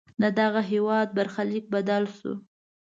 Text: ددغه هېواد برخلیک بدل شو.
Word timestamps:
ددغه 0.21 0.61
هېواد 0.71 1.07
برخلیک 1.17 1.65
بدل 1.73 2.03
شو. 2.17 2.33